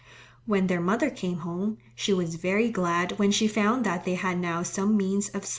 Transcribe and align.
When 0.47 0.65
their 0.65 0.81
mother 0.81 1.11
came 1.11 1.37
home 1.37 1.77
she 1.95 2.11
was 2.11 2.33
very 2.33 2.71
glad 2.71 3.19
when 3.19 3.29
she 3.29 3.47
found 3.47 3.83
that 3.85 4.03
they 4.03 4.15
had 4.15 4.39
now 4.39 4.63
some 4.63 4.97
means 4.97 5.29
of 5.29 5.45
sight. 5.45 5.49